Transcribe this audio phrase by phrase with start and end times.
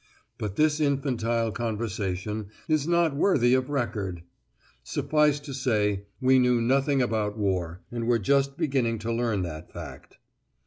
[0.39, 4.23] But this infantile conversation is not worthy of record!
[4.81, 9.71] Suffice to say we knew nothing about war, and were just beginning to learn that
[9.71, 10.17] fact!